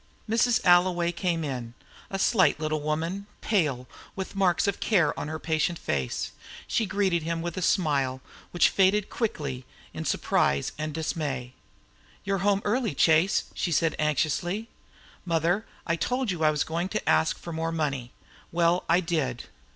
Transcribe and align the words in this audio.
Mrs. 0.27 0.65
Alloway 0.65 1.11
came 1.11 1.43
in, 1.43 1.75
a 2.09 2.17
slight 2.17 2.59
little 2.59 2.81
woman, 2.81 3.27
pale, 3.41 3.87
with 4.15 4.35
marks 4.35 4.65
of 4.67 4.79
care 4.79 5.13
on 5.19 5.27
her 5.27 5.37
patient 5.37 5.77
face. 5.77 6.31
She 6.65 6.87
greeted 6.87 7.21
him 7.21 7.43
with 7.43 7.55
a 7.55 7.61
smile, 7.61 8.19
which 8.49 8.69
faded 8.69 9.11
quickly 9.11 9.63
in 9.93 10.03
surprise 10.05 10.71
and 10.79 10.91
dismay. 10.91 11.53
"You're 12.23 12.39
home 12.39 12.63
early, 12.65 12.95
Chase," 12.95 13.43
she 13.53 13.71
said 13.71 13.95
anxiously. 13.99 14.69
"Mother, 15.23 15.67
I 15.85 15.97
told 15.97 16.31
you 16.31 16.43
I 16.43 16.49
was 16.49 16.63
going 16.63 16.89
to 16.89 17.07
ask 17.07 17.37
for 17.37 17.53
more 17.53 17.71
money. 17.71 18.11
Well, 18.51 18.83
I 18.89 19.01
did. 19.01 19.43